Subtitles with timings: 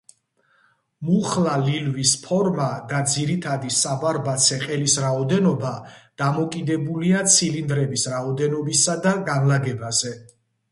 [1.09, 5.75] მუხლა ლილვის ფორმა და ძირითადი საბარბაცე ყელის რაოდენობა
[6.23, 10.19] დამოკიდებულია ცილინდრების რაოდენობისა და განლაგებაზე.